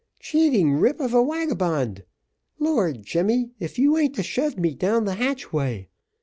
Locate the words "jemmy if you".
3.03-3.97